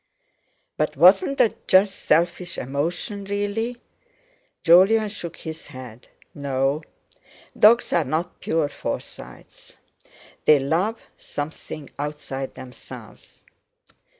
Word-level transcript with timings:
"But 0.77 0.97
wasn't 0.97 1.37
that 1.37 1.67
just 1.67 1.93
selfish 1.95 2.57
emotion, 2.57 3.23
really?" 3.25 3.77
Jolyon 4.63 5.09
shook 5.09 5.35
his 5.37 5.67
head. 5.67 6.07
"No, 6.33 6.81
dogs 7.55 7.93
are 7.93 8.03
not 8.03 8.39
pure 8.39 8.67
Forsytes, 8.67 9.77
they 10.45 10.57
love 10.57 10.99
something 11.19 11.87
outside 11.99 12.55
themselves." 12.55 13.43